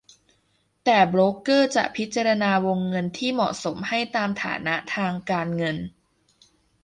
[0.85, 5.77] แต่โบรกเกอร์จะพิจารณาวงเงินที่เหมาะสมให้ตามฐานะทางการเงิน